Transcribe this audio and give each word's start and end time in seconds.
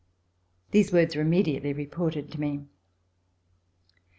These 0.71 0.91
words 0.91 1.15
were 1.15 1.21
immediately 1.21 1.73
reported 1.73 2.31
to 2.31 2.41
me. 2.41 2.65